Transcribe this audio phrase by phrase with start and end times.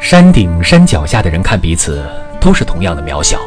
[0.00, 2.04] 山顶山脚下的人看彼此
[2.40, 3.40] 都是同样的渺小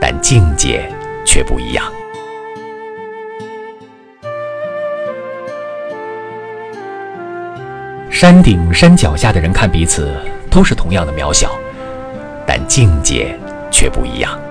[0.00, 0.88] 但境界
[1.26, 1.84] 却不一样。
[8.08, 10.12] 山顶山脚下的人看彼此
[10.50, 11.50] 都是同样的渺小
[12.46, 13.38] 但境界
[13.70, 14.47] 却不一样。